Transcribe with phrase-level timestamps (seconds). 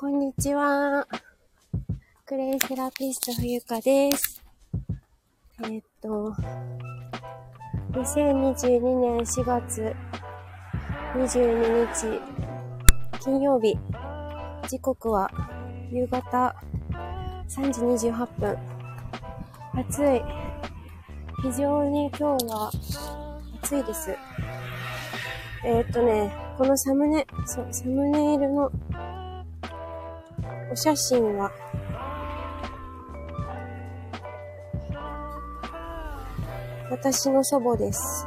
[0.00, 1.08] こんにちは。
[2.24, 4.40] クレイセラピスト冬香です。
[5.64, 6.32] えーっと、
[7.90, 9.92] 2022年4月
[11.16, 12.20] 22日
[13.18, 13.76] 金曜日、
[14.68, 15.28] 時刻は
[15.90, 16.54] 夕方
[17.48, 18.56] 3時28分。
[19.80, 20.22] 暑い。
[21.42, 22.70] 非常に今日は
[23.64, 24.16] 暑いです。
[25.64, 28.70] えーっとね、このサムネ、そう、サムネイルの
[30.70, 31.50] お写真は、
[36.90, 38.26] 私の祖母です。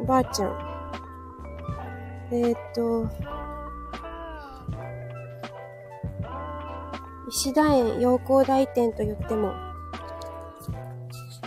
[0.00, 0.68] おばあちゃん。
[2.32, 3.08] えー、っと、
[7.28, 9.52] 石田園陽光台店と言っても、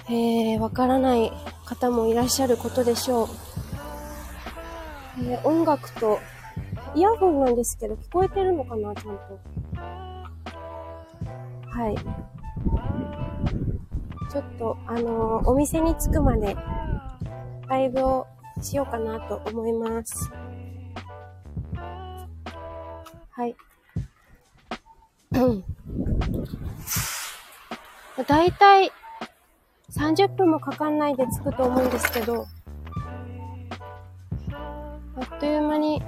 [0.08, 1.32] えー、わからない
[1.66, 3.51] 方もいらっしゃることでしょう。
[5.22, 6.20] えー音楽と、
[6.96, 9.40] イヤホンなんですけど、聞こえてるのかな、ちゃんと。
[11.70, 11.96] はい。
[14.32, 16.56] ちょっと、あのーお店に着くまで、
[17.68, 18.28] ライブを
[18.62, 20.30] しようかなと思います。
[23.32, 23.56] はい。
[28.28, 28.92] だいたい
[29.92, 32.46] 30分もかかんないで着くと思うんですけど、
[35.42, 36.00] という間に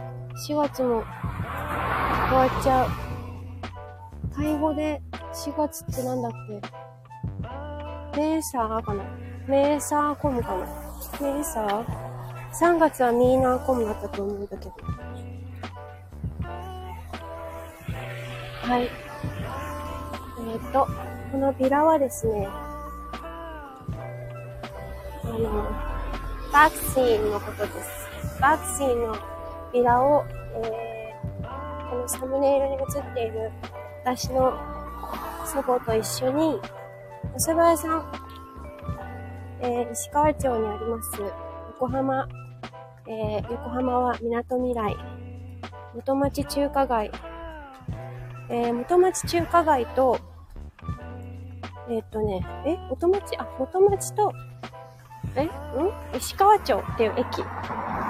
[0.48, 2.90] 4月も終わっちゃう。
[4.36, 5.02] タイ語で
[5.34, 6.32] 4月ってなんだっ
[8.14, 8.20] け？
[8.22, 9.04] メーサーかな？
[9.48, 10.68] メーサーコムかな？
[11.20, 11.84] メーサー
[12.54, 14.72] ?3 月はミーナーコムだったと思うんだけど。
[18.62, 18.84] はい。
[18.84, 18.88] え
[20.58, 20.88] っ、と、
[21.32, 22.48] このビラはですね、
[25.24, 25.72] あの、
[26.52, 28.03] バクシーンのことです。
[28.40, 29.16] バクシーの
[29.72, 30.24] ビラを、
[30.56, 33.52] えー、このサムネイルに映っている
[34.04, 34.54] 私の
[35.46, 36.60] 祖母と一緒に、
[37.34, 38.12] お蕎麦屋さん、
[39.62, 41.22] えー、石川町にあります、
[41.74, 42.28] 横浜、
[43.08, 44.96] えー、横浜は港未来、
[45.96, 47.12] 元町中華街、
[48.50, 50.20] えー、元町中華街と、
[51.90, 54.32] えっとね、え元町、あ、元町と、
[55.36, 55.50] えん？
[56.18, 57.44] 石川町っていう駅。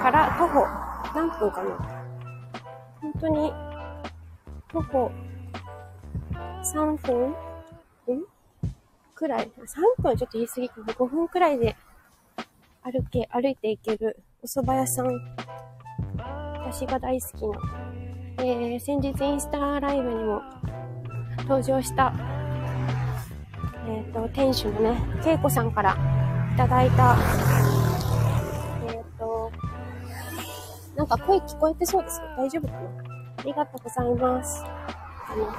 [0.04, 0.66] から徒歩
[1.14, 2.04] 何分かな
[3.00, 3.50] 本当に、
[4.70, 5.10] 徒歩
[6.62, 7.30] 3分？
[7.30, 7.34] ん？
[9.14, 10.10] くらい ?3 分？
[10.10, 11.74] はちょっと言い過ぎかな ?5 分くらいで
[12.82, 15.06] 歩け、歩いていけるお蕎麦屋さん。
[16.58, 17.58] 私が大好きな。
[18.40, 20.42] えー、先日インスタライブにも
[21.48, 22.12] 登場した、
[23.88, 25.96] えっ、と、店主のね、けいこさんから
[26.52, 27.16] いただいた、
[30.96, 32.80] なんか声聞こえてそうですか大丈夫かな？
[33.38, 34.64] ありがとうございます。
[34.64, 35.52] あの、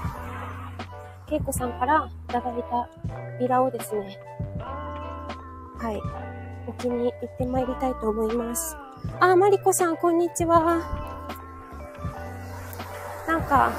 [1.27, 2.89] けいこさんからいただいた
[3.39, 4.17] ビラをですね、
[5.77, 6.01] はい、
[6.67, 8.77] 置きに行ってまいりたいと思います。
[9.19, 10.81] あ、まりこさん、こんにちは。
[13.27, 13.71] なんか、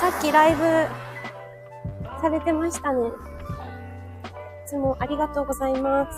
[0.00, 0.62] さっきライブ
[2.20, 3.08] されてましたね。
[3.08, 3.12] い
[4.66, 6.16] つもありがとうございます。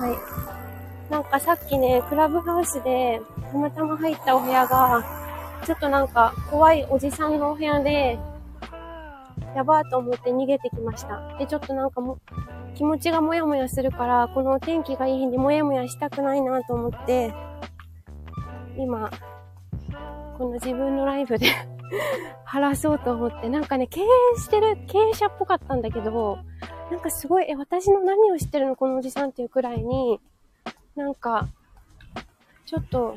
[0.00, 0.47] はい。
[1.10, 3.20] なんかさっきね、クラブハウスで
[3.50, 5.02] たまたま入ったお部屋が、
[5.64, 8.18] ちょっとなんか怖いおじさんのお部屋で、
[9.54, 11.36] やばーと思って逃げてきました。
[11.38, 12.18] で、ちょっとなんかも、
[12.74, 17.32] 気持ちがもやもやするから、このお天気がいい日にもやもやしたくないなと思って、
[18.76, 19.10] 今、
[20.36, 21.48] この自分のライブで
[22.44, 24.04] 話そうと思って、なんかね、経営
[24.36, 26.38] してる、経営者っぽかったんだけど、
[26.90, 30.20] なんかすごい、え、私の何を知ってるのこのおじさんっていうくらいに、
[30.98, 31.48] なんか、
[32.66, 33.16] ちょっと、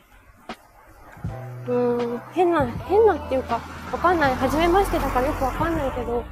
[1.67, 3.59] うーん、変な、変なっていうか、
[3.91, 4.35] わかんない。
[4.35, 6.23] 初めましてだからよくわかんないけど、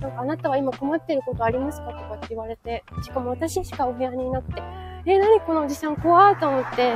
[0.00, 4.62] なんかあなたは今困ってることありますかとかって言われて、しかも私しかお部屋にいなくて、
[5.06, 6.94] え、なにこのおじさん怖ーと思って、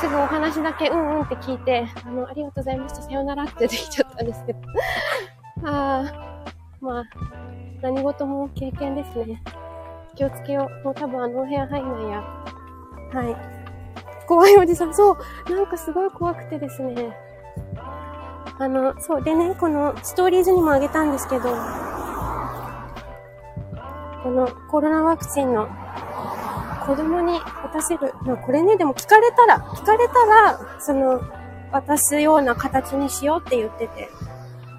[0.00, 4.60] すぐお話だけうんうんって聞いて、あの、ありがとうございました、さよならってできちゃったんですけど。
[5.68, 6.44] ああ、
[6.80, 7.04] まあ、
[7.82, 9.42] 何事も経験ですね。
[10.18, 10.84] 気をつけよう。
[10.84, 12.24] もう多分あのお部屋入んないや。
[13.12, 13.36] はい。
[14.26, 15.54] 怖いおじさん、そう。
[15.54, 17.16] なんかすごい怖くてですね。
[18.58, 19.22] あの、そう。
[19.22, 21.44] でね、このストーリーズにもあげたんですけど、
[24.22, 25.68] このコロナワクチンの
[26.86, 28.12] 子供に渡せる。
[28.22, 31.22] まあ、これね、でも聞かれたら、聞かれたら、その、
[31.70, 34.08] 渡すような形にしようって言ってて、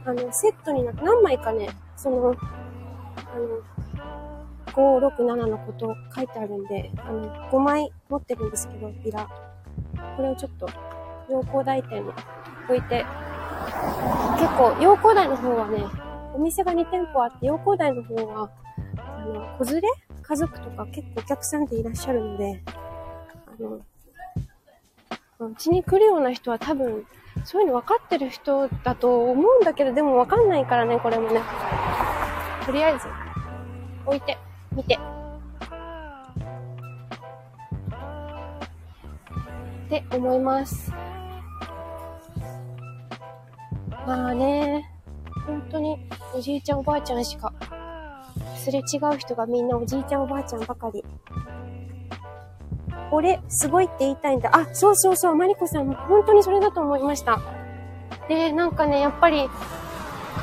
[0.05, 2.35] あの、セットになって、何枚かね、その、あの、
[4.73, 9.27] 5、6、7のこと書いてあるんで、あの、5枚持ってるんですけど、ビラ。
[10.15, 10.69] これをちょっと、
[11.29, 12.11] 陽光台店に
[12.67, 13.05] 置いて、
[14.39, 15.83] 結構、陽光台の方はね、
[16.33, 18.49] お店が2店舗あって、陽光台の方は、
[18.97, 19.87] あの、子連れ？
[20.21, 22.61] 家族とか結構お客さんでいらっしゃるので、
[23.47, 23.81] あの、
[25.47, 27.05] うちに来るような人は多分、
[27.45, 31.41] そういうの分かってる人だと思うんだけど、でも分かんないからね、これもね。
[32.65, 33.07] とりあえず、
[34.05, 34.37] 置いて、
[34.71, 34.97] 見て。
[39.87, 40.91] って思います。
[44.05, 44.89] まあね、
[45.45, 45.97] 本当に
[46.35, 47.53] おじいちゃんおばあちゃんしか、
[48.55, 51.03] すれ違う人がみんなおじいちゃんおばあちゃんばかり。
[53.11, 54.51] 俺、すごいって言いたいんだ。
[54.53, 57.39] あ、そうそうそう、マリコさん、本当にそれだと思いました。
[58.27, 59.49] で、なんかね、やっぱり、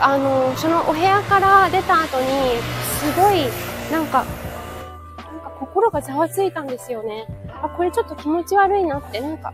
[0.01, 2.61] あの、そのお部屋から出た後に、
[3.01, 7.27] すごい、なんか、なんか心がざわついたんですよね。
[7.63, 9.53] あ、これちょっと気持ち悪いなって、なんか、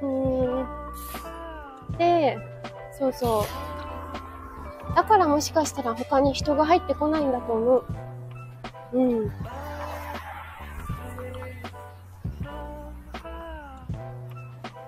[0.00, 1.98] うーん。
[1.98, 2.38] で、
[2.98, 4.94] そうそう。
[4.94, 7.84] だからもしかしたら他に人が入ってこないんだと思う。
[8.92, 9.26] うん。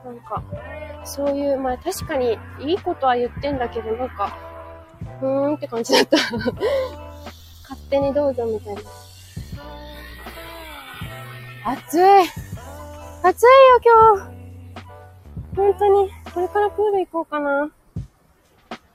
[0.05, 0.43] なんか、
[1.05, 4.37] そういう、まあ確かにいいことは言ってんだけど、なんか、
[5.20, 6.19] ふーんって感じだった。
[7.84, 8.81] 勝手にどうぞみたいな。
[11.66, 12.00] 暑い
[13.22, 17.70] 暑いよ今日本当に、これからプール行こうかな。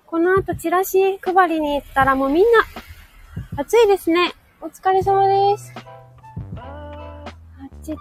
[0.05, 2.49] この後チラシ配りに行ったらもうみんな、
[3.57, 4.33] 暑いですね。
[4.61, 5.73] お疲れ様です。
[6.57, 6.61] あ
[7.65, 7.99] っちっち。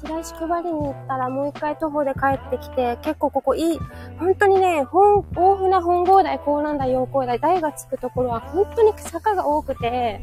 [0.00, 3.80] チラシ配りに行ったらもう一回徒歩で帰ってきて、結構ここいい、
[4.18, 10.20] 本当にね、本、大船本郷台、高蘭台、陽光台、台がつくところは本当に坂が多くて、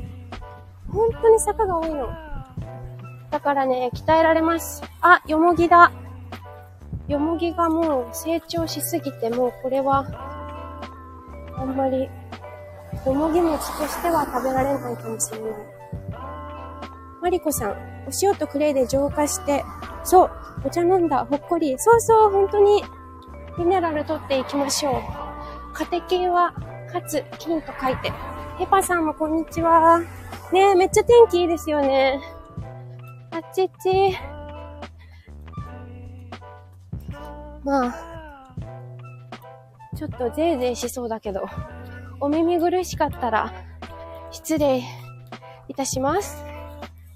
[0.90, 2.10] 本当に坂が多いの。
[3.32, 4.84] だからね、鍛えられます。
[5.02, 5.92] あ、よもぎだ。
[7.08, 10.06] よもぎがもう成長しすぎて、もうこれは、
[11.58, 12.10] あんまり、
[13.06, 15.52] よもぎ餅としては食べられないかもしれない。
[17.22, 17.76] マリコさん、お
[18.22, 19.64] 塩とクレイで浄化して、
[20.04, 20.32] そう、
[20.66, 21.76] お茶飲んだ、ほっこり。
[21.78, 22.84] そうそう、本当に、
[23.58, 25.74] ミネラル取っていきましょう。
[25.74, 26.54] カテキンは、
[26.92, 28.12] かつ、金と書いて。
[28.58, 30.00] ヘパさんもこんにちは。
[30.52, 32.20] ねえ、めっちゃ天気いいですよね。
[33.32, 34.18] あっちっち。
[37.64, 37.96] まあ、
[39.96, 41.46] ちょっとぜいぜいしそうだけど、
[42.20, 43.54] お耳苦しかったら、
[44.32, 44.84] 失礼
[45.70, 46.44] いたします。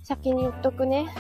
[0.03, 1.13] 先に言っとくね。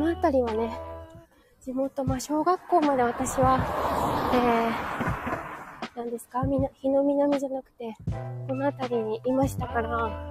[0.00, 0.80] の辺りはね、
[1.62, 3.60] 地元、まあ、小学校まで私は、
[4.32, 7.94] えー、何ですかみな、日の南じゃなくて、
[8.48, 10.30] この辺りにいましたから、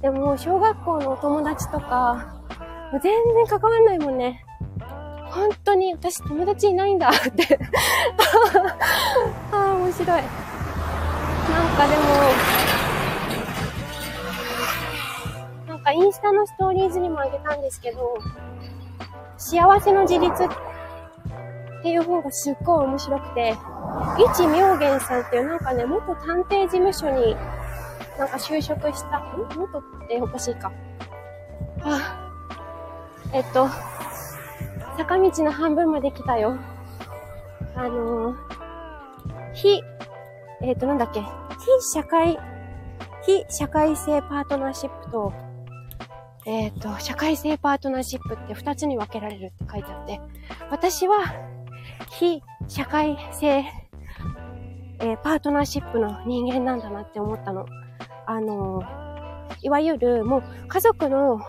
[0.00, 2.44] でも小学校のお友達とか、
[2.92, 4.44] もう全然関わんないもんね。
[5.24, 7.58] 本当に私友達いないんだって
[9.50, 10.06] ああ、面白い。
[10.06, 10.22] なん
[11.76, 12.02] かでも、
[15.66, 18.16] なんかインスタのストーリーズにもあげたんですけど、
[19.38, 23.56] 幸せの自立っていう方がすっごい面白くて、
[24.18, 27.34] 一妙玄さんっていうなんかね、元探偵事務所に
[28.18, 29.48] なんか就職した、ん？
[29.56, 30.72] 元っておかしいか。
[31.82, 32.30] あ、
[33.32, 33.68] えっと、
[34.96, 36.58] 坂道の半分まで来たよ。
[37.76, 38.36] あのー、
[39.54, 39.80] 非
[40.60, 41.26] えっ、と、なんだっけ、非
[41.92, 42.36] 社会、
[43.22, 45.32] 非社会性パートナーシップと、
[46.48, 50.18] えっ、ー、と、社会性パートナーシップって二つに分けられるって書いてあって、
[50.70, 51.18] 私は、
[52.10, 53.66] 非社会性、
[55.00, 57.66] えー、パートナーシップの人間なんだなって思ったの。
[58.26, 58.82] あの
[59.62, 61.40] いわゆるもう家族の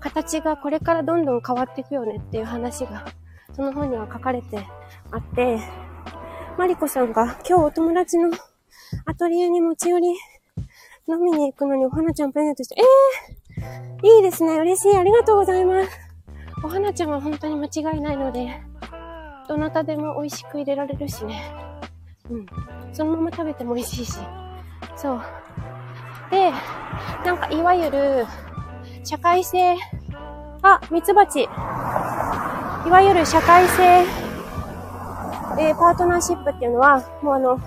[0.00, 3.06] 形がこれからどんどん変わっていくよねっていう話が、
[3.54, 4.66] その本には書かれて
[5.12, 5.60] あって、
[6.58, 8.30] マリコさんが今日お友達の
[9.06, 10.08] アトリエに持ち寄り
[11.08, 13.33] 飲みに行くのにお花ちゃんプレゼントして、えー、
[14.02, 14.58] いいですね。
[14.58, 14.96] 嬉しい。
[14.96, 15.90] ありがとうございます。
[16.62, 18.60] お花ちゃんは本当に間違いないので、
[19.48, 21.42] どなたでも美味しく入れられるしね。
[22.30, 22.46] うん。
[22.92, 24.18] そのまま食べても美味しいし。
[24.96, 25.22] そう。
[26.30, 26.50] で、
[27.24, 28.26] なんかいわゆる、
[29.04, 29.76] 社会性、
[30.62, 31.42] あ、ミツバチ。
[31.42, 31.46] い
[32.90, 34.24] わゆる社会性
[35.58, 37.60] えー、パートナーシップっていうのは、もうあの、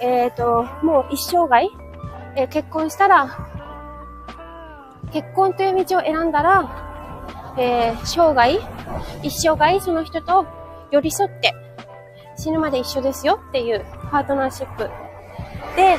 [0.00, 1.66] えっ、ー、と、もう一生涯、
[2.36, 3.28] えー、結婚したら、
[5.12, 8.58] 結婚という道を選んだら、えー、生涯、
[9.22, 10.46] 一生涯その人と
[10.90, 11.54] 寄り添って、
[12.36, 14.84] 死ぬまで一緒ですよっていうパートナーシップ。
[15.76, 15.96] で、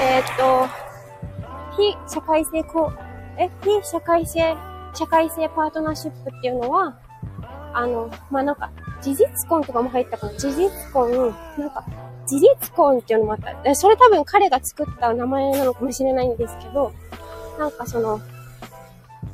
[0.00, 0.68] えー、っと、
[1.76, 4.54] 非社会性こう、え、非社会性、
[4.94, 6.96] 社会性パートナーシップっていうのは、
[7.72, 8.70] あの、まあ、なんか、
[9.02, 10.32] 事実婚とかも入ったかな。
[10.34, 11.84] 事実婚、なんか、
[12.26, 13.74] 事実婚っていうのもあった。
[13.74, 16.92] それ多分彼が作った名前なのかもしれないんですけど、
[17.58, 18.20] なんかその、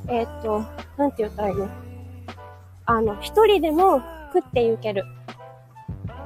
[0.08, 0.64] えー、っと、
[0.96, 1.68] なんて言ったらいいの？
[2.86, 5.04] あの、一人でも食っていける。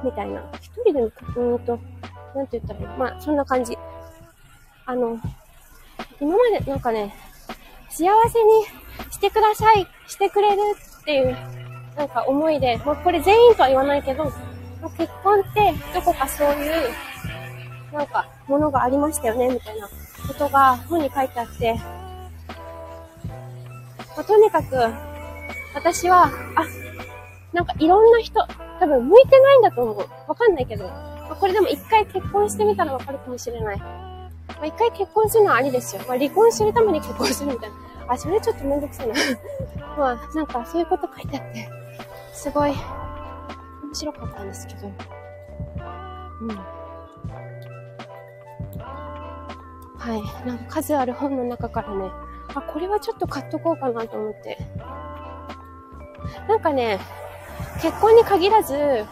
[0.03, 0.41] みたいな。
[0.61, 1.79] 一人でも、うんと、
[2.35, 2.97] なんて言ったらいいの？
[2.97, 3.77] まあ、そんな感じ。
[4.85, 5.17] あの、
[6.19, 7.15] 今までなんかね、
[7.89, 8.65] 幸せに
[9.11, 10.61] してください、してくれる
[11.01, 11.35] っていう、
[11.95, 14.31] なんか思いで、まあ、これ全員とは言わないけど、ま
[14.83, 16.91] あ、結婚ってどこかそういう、
[17.93, 19.87] なんか、ものがありましたよね、みたいな
[20.27, 21.75] ことが本に書いてあって、
[24.15, 24.75] まあ、とにかく、
[25.73, 26.31] 私は、あ、
[27.53, 28.39] なんかいろんな人、
[28.79, 29.97] 多分向いてないんだと思う。
[30.27, 30.85] わかんないけど。
[30.85, 33.77] まあ、これでも一回結婚してみたらわかるかもしれない。
[33.77, 36.01] まあ、一回結婚するのはありですよ。
[36.07, 37.75] まあ、離婚するために結婚するみたいな。
[38.07, 39.15] あ、それちょっとめんどくさいな。
[39.97, 41.69] まあ、なんかそういうこと書いてあって、
[42.33, 44.91] すごい面白かったんですけど。
[46.41, 46.74] うん。
[50.05, 50.47] はい。
[50.47, 52.11] なんか数ある本の中からね、
[52.53, 54.59] あ、これはちょっと買っとこうかなと思って。
[56.47, 56.99] なんかね、
[57.81, 59.03] 結婚に限らず、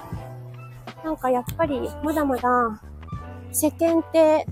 [1.03, 2.79] なんかやっぱりまだまだ
[3.51, 4.45] 世間って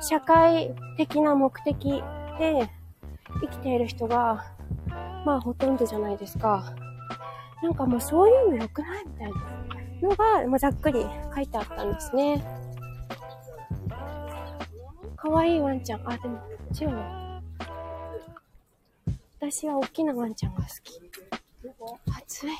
[0.00, 2.02] 社会的な目的
[2.38, 2.68] で
[3.40, 4.52] 生きている人が
[5.24, 6.74] まあほとんどじゃないですか。
[7.62, 12.65] なんかもうそういうの良くないみたいなのが、まあ、ざっくり書いてあったんですね。
[15.16, 16.08] かわいいワンちゃん。
[16.08, 16.38] あ、でも、
[16.78, 17.42] 違うな。
[19.40, 21.00] 私は大きなワンちゃんが好き。
[22.18, 22.50] 暑い。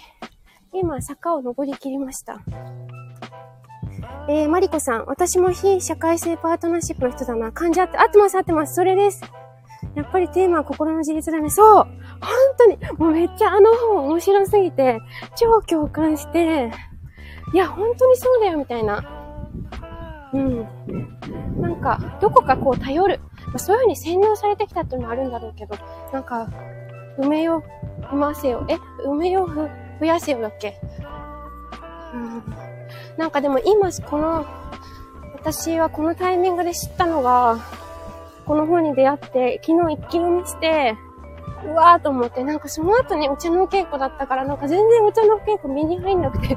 [0.72, 2.40] 今、坂を登り切りました。
[4.28, 5.06] えー、マリコさん。
[5.06, 7.52] 私も非社会性パートナーシップの人だな。
[7.52, 8.75] 感じ合って、合ってます、合ってます。
[8.75, 9.22] それです。
[9.94, 11.48] やっぱりテーマは心の自立だね。
[11.48, 11.90] そう本
[12.58, 15.00] 当にもうめっちゃあの本面白すぎて、
[15.34, 16.70] 超共感して、
[17.54, 19.02] いや、本当にそうだよ、みたいな。
[20.34, 20.75] うん。
[21.59, 23.21] なんか、どこかこう頼る。
[23.49, 25.76] まあ、そういう風に洗脳されてきたっていうのもあるんだろうけど、
[26.12, 26.49] なんか、
[27.19, 27.62] 埋めよ、
[28.11, 28.64] 踏ませよ。
[28.69, 28.75] え
[29.07, 29.69] 埋めよ、ふ、
[30.00, 30.78] 増やせよだっけ？
[32.14, 32.43] うん。
[33.16, 34.45] なんかでも今、この、
[35.35, 37.59] 私はこのタイミングで知ったのが、
[38.47, 40.97] この本に出会って、昨日一気飲みして、
[41.64, 46.57] うわーと思って、なんかその後にお茶の稽古だったから、なんか全然お茶の稽古身に入んなくて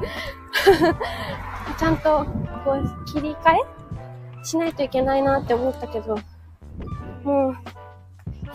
[1.78, 2.24] ちゃんと、
[2.64, 3.79] こう、切り替え
[4.42, 6.16] しないといけないなって思ったけど、
[7.24, 7.58] もう、ひ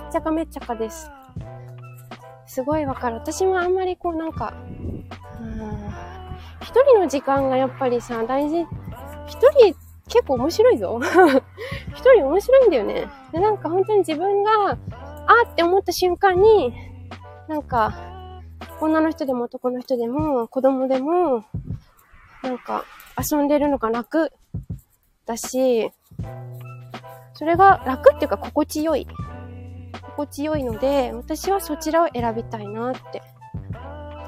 [0.10, 1.10] っちゃかめっちゃかです。
[2.48, 3.18] すごいわかる。
[3.18, 4.54] 私もあんまりこうなんか、
[6.62, 8.66] 一人の時間がやっぱりさ、大事。
[9.28, 9.76] 一人
[10.08, 11.00] 結構面白いぞ。
[11.96, 13.08] 一人面白いんだよね。
[13.32, 16.74] で、なんか本当に自分が、あーって思った瞬間に、
[17.48, 17.94] なんか、
[18.82, 21.44] 女の人でも男の人でも、子供でも、
[22.44, 22.84] なんか、
[23.18, 24.32] 遊んでるのが楽
[25.26, 25.92] だし、
[27.34, 29.08] それが楽っていうか心地よい。
[30.16, 32.96] 心地よいので、私はそちらを選びたいなっ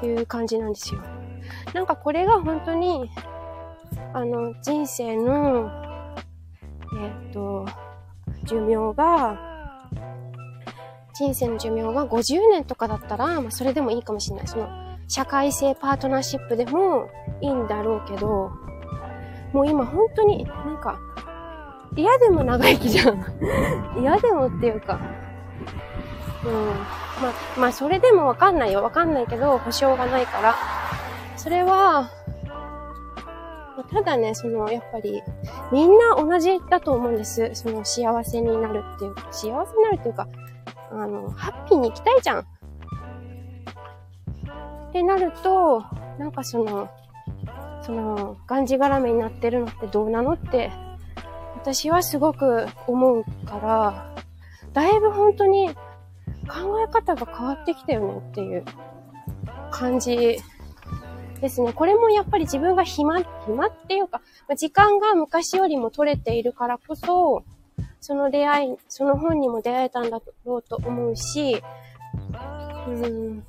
[0.00, 1.00] ていう感じなんですよ。
[1.72, 3.10] なんかこれが本当に、
[4.12, 5.70] あの、人生の、
[7.00, 7.66] えっ、と、
[8.44, 9.38] 寿命が、
[11.14, 14.46] 人生の寿命が50年とかだったら、まあそれでもいいかもしれない。
[14.46, 14.68] その、
[15.08, 17.08] 社会性パートナーシップでも
[17.40, 18.50] いいんだろうけど、
[19.52, 20.98] もう今本当になんか、
[21.96, 23.24] 嫌でも長生きじゃん。
[24.00, 24.98] 嫌でもっていうか、
[26.44, 26.52] うん。
[26.52, 28.82] まあ、まあ、それでもわかんないよ。
[28.82, 30.54] わかんないけど、保証がないから。
[31.36, 32.10] それは、
[33.90, 35.22] ただね、その、やっぱり、
[35.72, 37.50] みんな同じだと思うんです。
[37.54, 40.28] その、幸せになるっていうか、幸せになるっていうか、
[40.90, 42.40] あの、ハッピーに行きたいじゃん。
[42.40, 42.44] っ
[44.92, 45.84] てなると、
[46.18, 46.88] なんかその、
[47.82, 50.70] その、がんじがらめになってるのってどうなのって、
[51.56, 54.14] 私はすごく思うから、
[54.72, 55.68] だいぶ本当に
[56.48, 58.64] 考え方が変わってきたよねっていう
[59.70, 60.38] 感じ
[61.40, 61.72] ですね。
[61.72, 64.20] これもやっぱり自分が暇、暇っていうか、
[64.56, 67.44] 時間が昔よりも取れているからこそ、
[68.00, 71.62] その出会い、その本にも出会えたんだろうと思うし、
[72.88, 73.44] うん、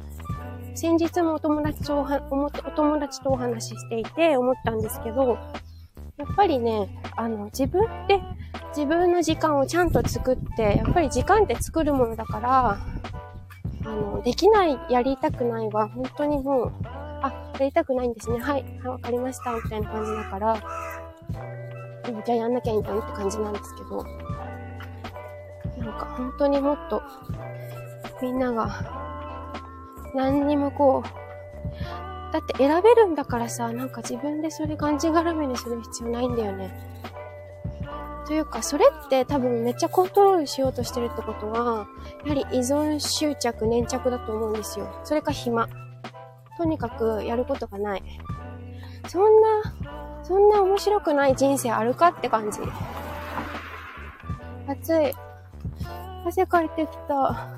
[0.79, 2.07] 先日もお友達とおお
[2.71, 5.38] 友達とお話ししていて思ったんですけど、
[6.15, 8.21] やっぱりね、あの、自分って
[8.69, 12.79] 自分の時間をちゃんと作って、やっぱり時間って作るものだから、
[13.83, 18.39] あの、できない、やりたくないは、本当にもう、あ、やりたくないんですね。
[18.39, 20.55] はい、はい、かりました、みたいな感じだから、
[22.25, 24.05] じゃあやんなきゃいいんだって感じなんですけど、
[25.83, 27.03] なんか本当にもっと、
[28.21, 29.18] みんなが、
[30.15, 36.71] 何にもこう、だって選べるんだからさ、なんか自分でそれがんじがらめにする必要ないんだよね。
[38.27, 41.87] というか、それって多分めっちゃコントロールしようとしてるってことは、
[42.23, 44.87] やはり依存執着、粘着だと思うんですよ。
[45.03, 45.67] それか暇。
[46.57, 48.03] とにかくやることがない。
[49.07, 52.59] そんな、そんな面白くない人生あるかって感じ。
[54.67, 55.11] 暑い。
[56.27, 57.49] 汗かいてきた。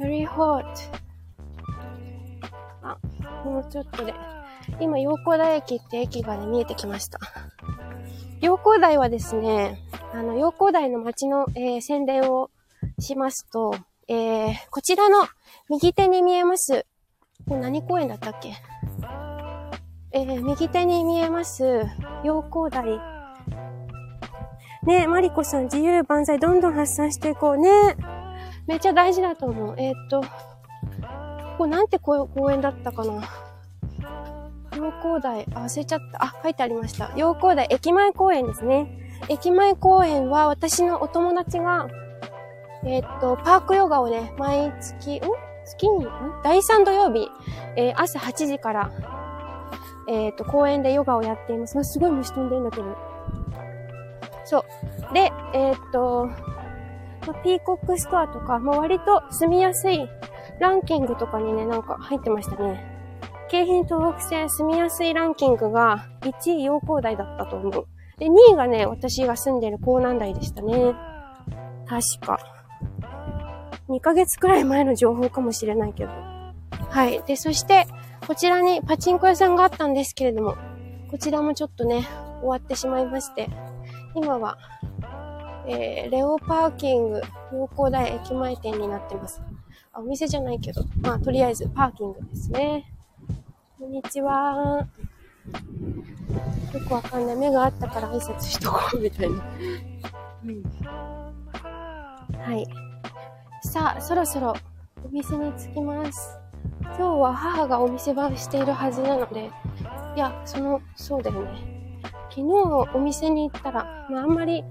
[0.00, 0.64] very hot.
[3.44, 4.14] もうちょっとで。
[4.80, 7.18] 今、陽光台駅って駅がね、見えてきました。
[8.40, 9.78] 陽光台はですね、
[10.12, 12.50] あの、陽光台の街の、えー、宣伝を
[12.98, 13.74] しますと、
[14.06, 15.26] えー、こちらの
[15.68, 16.86] 右手に見えます、
[17.48, 18.54] これ何公園だったっけ？
[20.12, 21.86] えー、右手に見えます、
[22.22, 23.00] 陽光台。
[24.84, 27.96] ねマリコさん、自由万歳、どんどん発散していこうね。
[28.66, 29.74] めっちゃ大事だと思う。
[29.78, 30.22] えー、っと、
[31.58, 33.14] ここなんて公園だったかな。
[34.76, 36.24] 陽光台、あ、忘れちゃった。
[36.24, 37.12] あ、書いてありました。
[37.16, 38.96] 陽光台駅前公園ですね。
[39.28, 41.88] 駅前公園は私のお友達が、
[42.84, 45.20] えー、っと、パークヨガをね、毎月、ん？
[45.66, 46.08] 月に、ん？
[46.44, 47.28] 第3土曜日、
[47.74, 48.92] えー、朝8時から、
[50.08, 51.82] えー、っと、公園でヨガをやっています。
[51.82, 52.96] すごい虫飛んでるんだけど。
[54.44, 54.58] そ
[55.10, 55.12] う。
[55.12, 56.30] で、えっと、
[57.26, 60.08] まピーコックストアとか、まあ、割と住みやすい
[60.60, 62.96] ランキングとかにね、なんか入ってましたね。
[63.50, 67.86] 京浜東北線住みやすいランキングが1位陽光台だったと思う。
[68.18, 70.94] で、2位がね、私が住んでる港南台でしたね。
[71.86, 72.38] 確か。
[73.88, 76.10] 2ヶ月くらい前の情報かもしれないけど。
[76.90, 77.22] はい。
[77.26, 77.86] で、そして、
[78.26, 80.56] こちらにパチンコ屋さんがあったんですけれども、
[81.10, 82.06] こちらもちょっとね、
[82.40, 83.48] 終わってしまいまして、
[84.14, 84.58] 今は
[85.70, 87.20] えー、レオパーキング、
[87.52, 89.42] 陽光台駅前店になってます。
[89.98, 92.92] あ、お店じゃないけど、まあ、とりあえずパーキングですね。
[93.78, 94.86] こんにちは。
[96.72, 97.36] よくわかんない。
[97.36, 99.44] 目があったから挨拶しとこう、みたいな。
[100.44, 100.62] うん。
[102.40, 102.66] はい。
[103.62, 104.54] さあ、そろそろ
[105.04, 106.38] お店に着きます。
[106.82, 109.50] 今日は母がお店番しているはずなので、
[110.16, 112.00] いや、その、そうだよね。
[112.30, 112.42] 昨日
[112.94, 114.62] お店に行ったら、まあ、あんまり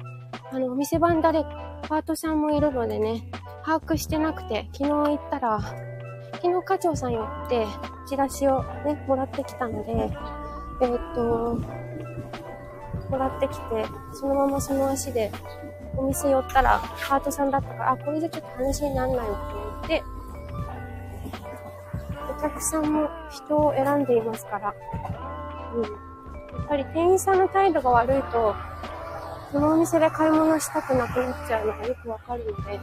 [0.51, 1.43] あの、お店番誰、
[1.83, 3.23] パートさんもいるのでね、
[3.65, 5.59] 把握してなくて、昨日行ったら、
[6.33, 7.65] 昨日課長さん寄って、
[8.07, 9.91] チラシをね、もらってきたので、
[10.81, 11.59] えー、っと、
[13.09, 15.31] もらってきて、そのままその足で、
[15.95, 20.03] お店寄ったら、パートさんだったから、あ、これじゃちょっと話になんないわと思って、
[22.37, 24.75] お客さんも人を選んでいますから、
[25.75, 25.83] うん。
[25.83, 25.89] や
[26.63, 28.55] っぱり店員さんの態度が悪いと、
[29.51, 32.79] そのお店で買い物したくなくなっちゃうのがよくわかるので、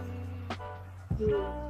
[1.20, 1.64] うん。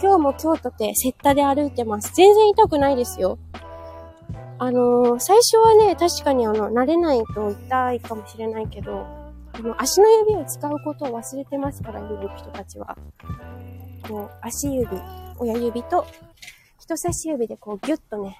[0.00, 2.12] 今日も今日とてセッタで歩いてます。
[2.14, 3.38] 全然痛くないですよ。
[4.58, 9.06] あのー、最初はね、確かにあの、慣れないと痛いかもしれないけど、
[9.52, 12.96] あの、足の指を使うことを忘れてますから、今の人たちは。
[14.08, 14.88] こう、足指、
[15.38, 16.04] 親指と
[16.78, 18.38] 人差し指でこうギュッとね、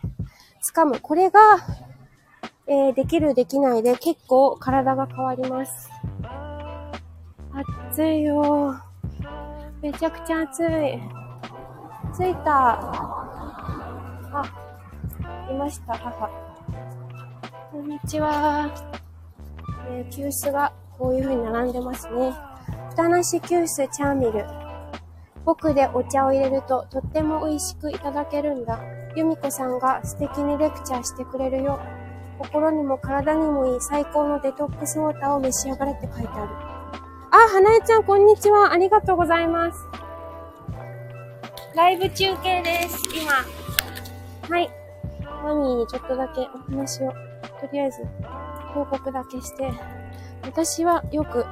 [0.74, 0.98] 掴む。
[1.00, 1.40] これが、
[2.70, 5.90] えー、できるできないで結構体が変わります。
[7.90, 8.76] 暑いよ
[9.80, 11.00] めちゃくちゃ暑い。
[12.14, 12.78] 着いた。
[14.30, 14.44] あ、
[15.50, 16.30] いました、母。
[17.72, 18.70] こんにちは。
[19.90, 22.34] えー、急須がこういう風に並んでますね。
[22.90, 24.44] 蓋なし急須チャーミル。
[25.46, 28.78] 僕でお茶を入れるととっても美味しくいただけるんだ。
[29.16, 31.80] 由美子さんが素敵にレクチャーしてくれるよ。
[32.38, 36.68] 心にも体にもいい最高のデトックスウォーターを召し上がれって書いてある。
[37.30, 38.72] あ、花江ちゃん、こんにちは。
[38.72, 39.78] ありがとうございます。
[41.74, 43.32] ライブ中継です、今。
[44.48, 44.70] はい。
[45.42, 47.10] マミーにちょっとだけお話を、
[47.60, 47.98] とりあえず、
[48.72, 49.70] 報告だけして、
[50.42, 51.44] 私はよく、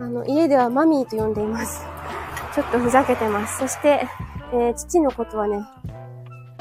[0.00, 1.86] あの、家ではマミーと呼んでいます。
[2.54, 3.58] ちょっとふざけてます。
[3.58, 4.06] そして、
[4.52, 5.64] えー、父のことはね、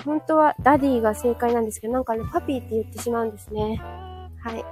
[0.06, 3.82] 本当はダディが正解なんですけど、なんかね、パピーって言ってしまうんですね。
[4.44, 4.66] はい。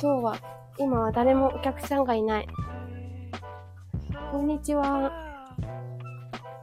[0.00, 0.36] 今日は、
[0.78, 2.48] 今は誰もお客さんがいない。
[4.30, 5.10] こんにちは。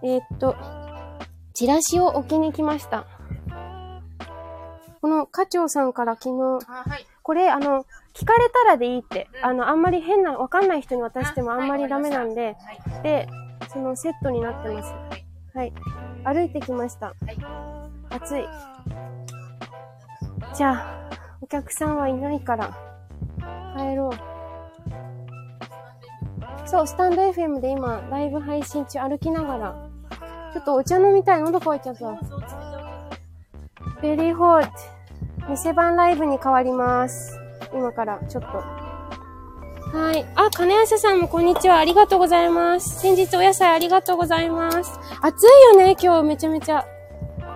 [0.01, 0.55] えー、っと、
[1.53, 3.05] チラシを置きに来ました。
[5.01, 12.55] この課長さんから昨日、はい、これ、あの、聞かれたらでいいって、うん、あの、あんまり変な、わかんない人に渡してもあんまりダメなんで、
[12.87, 13.27] はい、で、
[13.69, 14.93] そのセットになってます。
[15.53, 15.73] はい。
[16.25, 17.13] 歩いてきました。
[18.09, 18.45] 暑い。
[20.55, 21.09] じゃあ、
[21.41, 22.75] お客さんはいないから、
[23.77, 24.35] 帰ろう。
[26.67, 29.89] そう、スタンド FM で今、ライブ配信中歩きながら、
[30.53, 31.41] ちょっとお茶飲みたい。
[31.41, 32.19] 喉乾いちゃった。
[34.01, 34.69] ベリーホート。
[35.49, 37.39] 店番ライブに変わります。
[37.73, 38.84] 今から、ちょっと。
[39.95, 40.25] はい。
[40.35, 41.77] あ、金安さんもこんにちは。
[41.77, 42.99] ありがとうございます。
[42.99, 44.99] 先日お野菜ありがとうございます。
[45.21, 46.85] 暑いよね、今日めちゃめちゃ。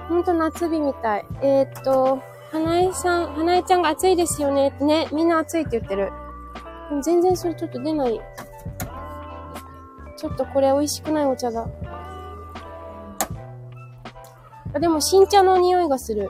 [0.08, 1.26] ほんと夏日みたい。
[1.42, 4.70] えー、っと、花江さん、花江ちゃんが暑いですよね。
[4.80, 6.14] ね、みんな暑いって言ってる。
[7.04, 8.22] 全然それちょっと出ない。
[10.16, 11.68] ちょっとこれ美味しくないお茶だ。
[14.74, 16.30] あ、でも新茶の匂いがする。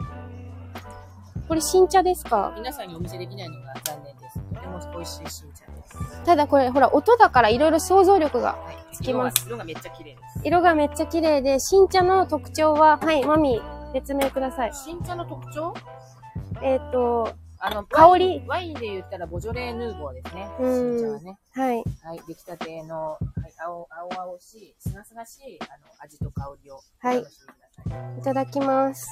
[1.49, 2.53] これ新茶ですか？
[2.55, 4.39] 皆さんにお見せできないのが残念です。
[4.39, 6.23] とても美味しい新茶です。
[6.23, 8.53] ただこれ、ほら、音だからいろいろ想像力が。
[8.53, 8.95] はい。
[8.95, 10.41] つきます色がめっちゃ綺麗です。
[10.43, 14.73] 色がめっちゃ綺麗で、新茶の特徴は、はい、マミー、説明ください。
[14.75, 15.73] 新茶の特徴？
[16.61, 18.43] えっ、と、あの、香り？
[18.47, 20.47] ワインで言ったらボジョレーヌーボーですね。
[20.59, 21.39] うん新茶はね。
[21.53, 21.83] はい。
[22.03, 22.21] はい。
[22.27, 23.19] 出来たての、はい、
[23.65, 26.79] 青、青々しい、すがすがしい、あの、味と香りを。
[26.99, 27.25] はい。
[28.19, 29.07] いただきます。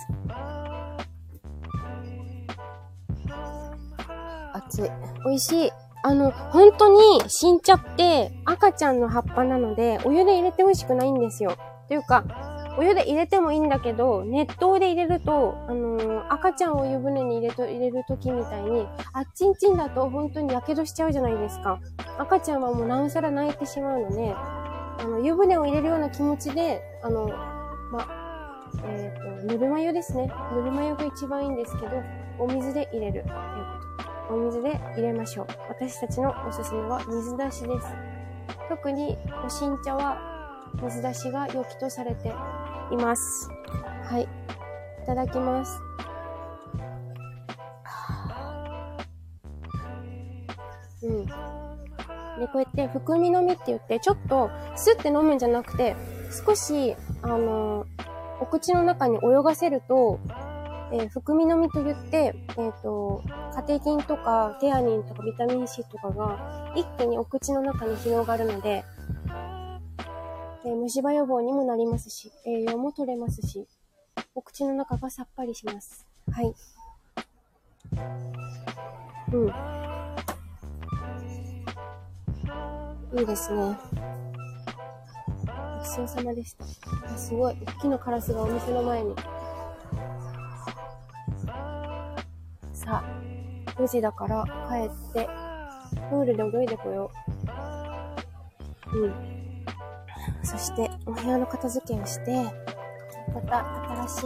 [4.54, 4.90] 熱い。
[5.26, 5.72] 美味しい。
[6.04, 11.58] あの、本当に新茶って赤ちゃんの葉っぱなので、お湯で入れてほしくないんですよ。
[11.88, 12.24] というか、
[12.78, 21.80] お湯で入れてもいいんだけど、熱湯で入れると、あのー赤ちゃんを湯船に入れと入れる時みたいに、あっちんちんだと本当に火傷しちゃうじゃないですか。
[22.18, 27.28] 赤ちゃんはもうなおさら泣いてしまうので、あの、湯船を入れるような気持ちで、あの、
[27.92, 28.08] ま、
[28.86, 30.32] えっ、と、ぬるま湯ですね。
[30.54, 31.92] ぬるま湯が一番いいんですけど、
[32.40, 33.14] お水で入れる。
[33.14, 33.32] というこ
[34.30, 34.34] と。
[34.34, 35.48] お水で入れましょう。
[35.70, 37.88] 私たちのおすすめは水出しです。
[38.70, 40.18] 特に、お新茶は
[40.82, 42.30] 水出しが良きとされて
[42.92, 43.50] います。
[44.04, 44.24] はい。
[44.24, 45.82] いただきます。
[51.04, 51.26] うん。
[51.26, 51.34] で、
[52.52, 55.96] こうやって含み飲みって言って、ちょっとスッて飲むんじゃなくて、
[56.46, 57.86] 少し、あの
[58.40, 60.20] お口の中に泳がせると、
[60.92, 63.24] えー含み飲みと言って、えっ、と、
[63.54, 68.86] カテキンとかテアニンとかビタミン C とかが一気にお口の中に広がるので、
[70.66, 73.68] えー虫歯予防にもなりますし、栄養も取れますし、
[74.36, 76.06] お口の中がさっぱりします。
[76.32, 76.54] はい。
[79.34, 79.54] うん。
[83.20, 83.78] いいですね。
[85.80, 86.66] ごちそうさまでした。
[87.18, 87.56] すごい。
[87.66, 89.16] 大きなカラスがお店の前に。
[92.88, 95.28] さあ、4時だから帰って、
[96.10, 97.12] プールで泳いでこよ
[98.94, 98.98] う。
[98.98, 99.14] うん。
[100.42, 102.46] そして、お部屋の片付けをして、
[103.34, 104.26] また新しい、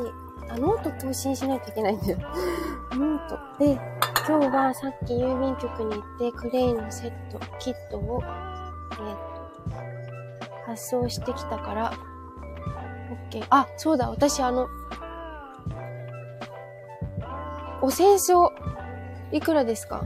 [0.51, 2.19] あ、ノート更新しないといけないんだよ。
[2.93, 3.39] ノート。
[3.57, 3.79] で、
[4.27, 9.17] 今日はさっき郵便局に行って、クレイのセット、キットを、えーっ
[9.69, 11.91] と、発送してきたから、
[13.31, 13.43] OK。
[13.49, 14.67] あ、そうだ、私あの、
[17.81, 18.53] お扇子を、
[19.31, 20.03] いくらですか？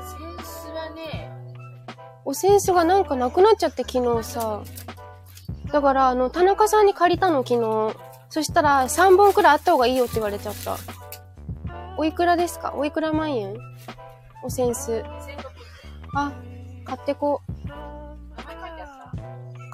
[0.00, 1.30] センスはね、
[2.24, 4.62] お扇子がなんかなくなっちゃって昨日さ。
[5.72, 7.96] だからあの、田中さんに借りたの昨日。
[8.30, 10.76] そしたら3本くらいあった方がいいよって言われちゃった。
[11.96, 12.74] おいくらですか？
[12.74, 13.56] おいくら万円？
[14.42, 15.02] お扇子。
[16.14, 16.32] あ、
[16.84, 17.52] 買ってこう。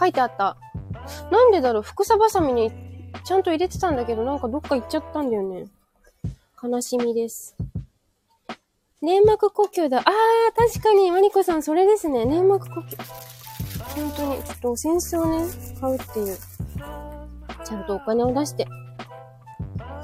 [0.01, 0.57] 書いてあった。
[1.31, 1.83] なんでだろう？
[1.83, 2.73] 福さばさみに
[3.25, 5.67] ちゃんと入れてたんだけど、なんかどっか行っちゃったんだよね。
[6.66, 7.55] 悲しみです。
[9.03, 9.98] 粘膜呼吸だ。
[9.98, 10.05] あー、
[10.57, 12.24] 確かに、マリコさん、それですね。
[12.24, 12.96] 粘膜呼吸。
[13.94, 15.46] 本当に、ちょっとお扇子をね、
[15.79, 16.38] 買うっていう。
[17.66, 18.66] ちゃんとお金を出して。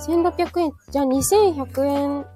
[0.06, 2.26] 1600円、じゃあ2100円。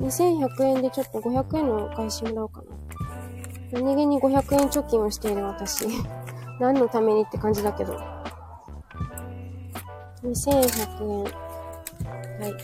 [0.00, 3.82] 2100円でちょっと500円のお返しもらおうかな。
[3.82, 5.86] 何気に500円貯金をしている私。
[6.58, 7.98] 何のためにって感じだけど。
[10.22, 11.49] 2100円。
[12.40, 12.54] はい。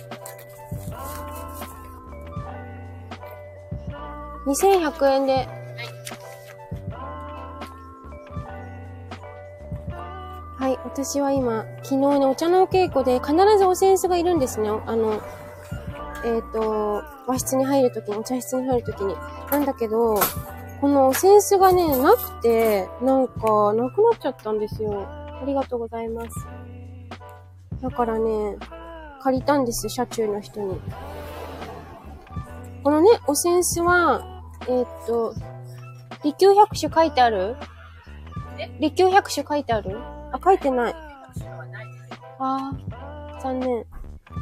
[4.47, 5.49] 2100円で。
[10.59, 10.79] はい。
[10.85, 14.71] 私は今、昨日ね、お茶のお稽古で必ずお扇子がいるんですね。
[14.71, 15.21] あの、
[16.25, 19.15] えっ、と、和室に入るときに、お茶室に入るときに。
[19.51, 20.19] なんだけど、
[20.81, 25.07] このお扇子がね、なくて、なんか、なくなっちゃったんですよ。
[25.07, 26.31] ありがとうございます。
[27.83, 28.57] だからね、
[29.27, 30.81] 借りたんです、車中の人に。
[32.85, 35.35] このね、お扇子は、えーっと、
[36.23, 37.57] 利休百種書いてある？
[38.57, 38.71] え？
[38.79, 39.99] 利休百種書いてある？
[40.31, 40.95] あ、書いてない。
[42.39, 43.85] あー、残念。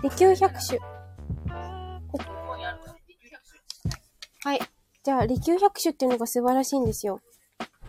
[0.02, 0.78] 利休百種。
[4.42, 4.60] はい。
[5.02, 7.22] じゃあ、利休百種っていうのが素晴らしいんですよ。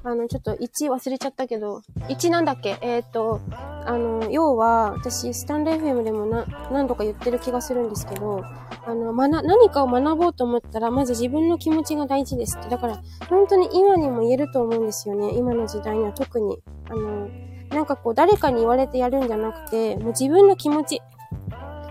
[0.08, 2.78] あの、ちょっと1忘れちゃったけど、1なんだっけ？
[2.82, 3.41] えっ、と、
[3.86, 8.44] あの、要は、私、スタンド FM でもな、何度か言ってる気がするんですけど、
[8.86, 12.70] あの、まな、何かを学ぼうと思ったら、まず自分の気持ちが大事ですって。
[12.70, 15.34] だから、本当に今にも言えると思うんですよね。
[15.36, 16.60] 今の時代には特に。
[16.88, 17.28] あの、
[17.72, 21.02] なんかこう、誰かに言われてやるんじゃなくて、もう自分の気持ち。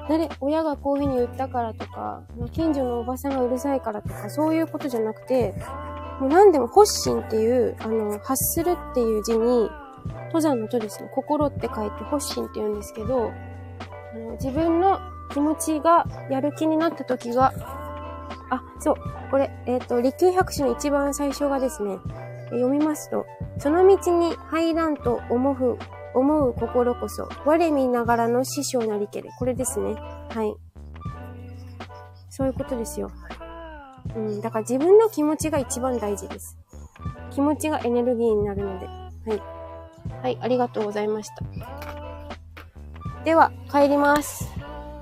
[0.08, 5.54] 誰、親がこういう風に言ったからとか、まあ近所のおばさんがうるさいからとか、そういうことじゃなくて、
[6.20, 9.70] もう何でも、発心っていう、あの、発するっていう字に、
[10.26, 13.30] 登山のとですね、心って書いて発心って言うんですけど、
[14.12, 15.00] あの自分の
[15.32, 17.52] 気持ちがやる気になった時が、
[18.50, 18.94] あ、そう、
[19.30, 21.98] これ、えっ、と、利休百種の一番最初がですね、
[22.50, 23.26] 読みますと、
[23.58, 25.78] その道に入らんと思う、
[26.14, 29.30] 思う心こそ、我見ながらの師匠なりけれ。
[29.38, 29.94] これですね。
[30.30, 30.54] はい。
[32.30, 33.10] そういうことですよ。
[34.14, 36.56] うん、だから自分の気持ちが一番大事です。
[37.30, 38.86] 気持ちがエネルギーになるので。
[38.86, 38.92] は
[39.34, 39.42] い。
[40.22, 41.42] はい、ありがとうございました。
[43.24, 44.50] では、帰ります。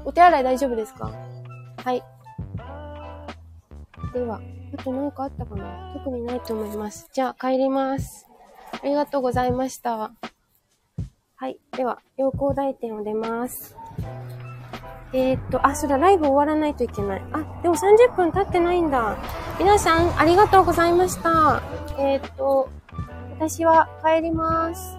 [0.05, 1.13] お手洗い大丈夫ですか？
[1.77, 2.03] はい。
[4.15, 4.41] では、
[4.79, 5.93] あと何かあったかな？
[5.95, 7.09] 特にないと思います。
[7.13, 8.29] じゃあ、帰ります。
[8.73, 10.13] ありがとうございました。
[11.37, 11.59] はい。
[11.77, 13.77] では、陽光台店を出ます。
[15.15, 17.23] えー、っと、あ、そうだ、ライブ終わらないといけない。
[17.33, 19.17] あ、でも30分経ってないんだ。
[19.59, 21.63] 皆さん、ありがとうございました。
[21.99, 22.71] えー、っと、
[23.39, 24.99] 私は帰ります。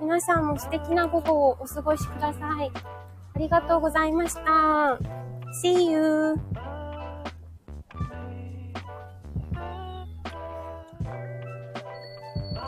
[0.00, 2.70] 皆さんも素敵な午後をお過ごしください。
[3.34, 4.98] ありがとうございました。
[5.62, 6.73] See you!